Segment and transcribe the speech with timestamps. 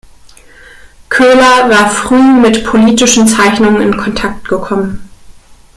[1.09, 5.07] Köhler war früh mit politischen Zeichnungen in Kontakt gekommen.